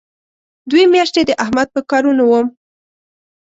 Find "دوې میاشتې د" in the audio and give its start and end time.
0.69-1.31